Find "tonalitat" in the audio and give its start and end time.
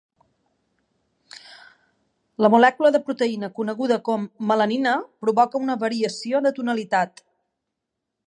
6.61-7.25